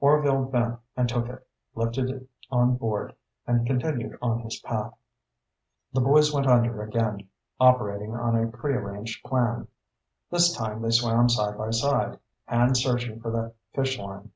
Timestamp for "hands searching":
12.46-13.20